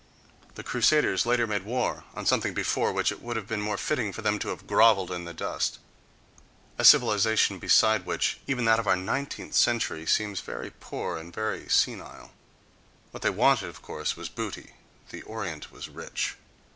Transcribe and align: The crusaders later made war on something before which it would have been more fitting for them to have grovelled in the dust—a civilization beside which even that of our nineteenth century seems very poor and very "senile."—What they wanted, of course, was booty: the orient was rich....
The 0.55 0.63
crusaders 0.63 1.27
later 1.27 1.45
made 1.45 1.61
war 1.61 2.05
on 2.15 2.25
something 2.25 2.55
before 2.55 2.91
which 2.91 3.11
it 3.11 3.21
would 3.21 3.35
have 3.35 3.45
been 3.45 3.61
more 3.61 3.77
fitting 3.77 4.11
for 4.11 4.23
them 4.23 4.39
to 4.39 4.47
have 4.47 4.65
grovelled 4.65 5.11
in 5.11 5.25
the 5.25 5.31
dust—a 5.35 6.83
civilization 6.83 7.59
beside 7.59 8.03
which 8.03 8.39
even 8.47 8.65
that 8.65 8.79
of 8.79 8.87
our 8.87 8.95
nineteenth 8.95 9.53
century 9.53 10.07
seems 10.07 10.41
very 10.41 10.71
poor 10.79 11.17
and 11.17 11.31
very 11.31 11.69
"senile."—What 11.69 13.21
they 13.21 13.29
wanted, 13.29 13.69
of 13.69 13.83
course, 13.83 14.17
was 14.17 14.27
booty: 14.27 14.73
the 15.11 15.21
orient 15.21 15.71
was 15.71 15.87
rich.... 15.87 16.35